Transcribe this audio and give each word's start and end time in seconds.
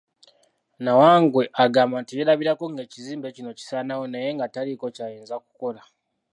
Nawangwe 0.83 1.43
agamba 1.63 1.95
nti 1.99 2.11
yeerabirako 2.17 2.63
ng'ekizimbe 2.71 3.27
kino 3.35 3.51
kisaanawo 3.57 4.03
naye 4.09 4.29
nga 4.35 4.47
taliiko 4.53 4.85
ky'ayinza 4.95 5.35
kukola. 5.45 5.81